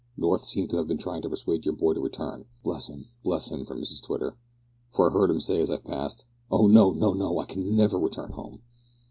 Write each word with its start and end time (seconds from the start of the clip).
North 0.17 0.45
seemed 0.45 0.71
to 0.71 0.77
have 0.77 0.87
been 0.87 0.97
trying 0.97 1.21
to 1.21 1.29
persuade 1.29 1.63
your 1.63 1.75
boy 1.75 1.93
to 1.93 1.99
return," 2.01 2.45
("bless 2.63 2.87
him! 2.87 3.09
bless 3.23 3.51
him!" 3.51 3.65
from 3.65 3.79
Mrs 3.79 4.01
Twitter), 4.03 4.35
"for 4.89 5.07
I 5.07 5.13
heard 5.13 5.29
him 5.29 5.39
say 5.39 5.59
as 5.61 5.69
I 5.69 5.77
passed 5.77 6.25
`Oh! 6.51 6.67
no, 6.71 6.89
no, 6.91 7.13
no, 7.13 7.37
I 7.37 7.45
can 7.45 7.75
never 7.75 7.99
return 7.99 8.31
home!'" 8.31 8.61